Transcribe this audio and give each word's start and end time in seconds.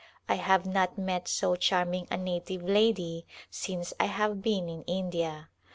I 0.27 0.33
have 0.33 0.65
not 0.65 0.97
met 0.97 1.27
so 1.27 1.55
charming 1.55 2.07
a 2.09 2.17
native 2.17 2.63
lady 2.63 3.27
since 3.51 3.93
I 3.99 4.05
have 4.05 4.41
been 4.41 4.67
in 4.67 4.81
India. 4.85 5.49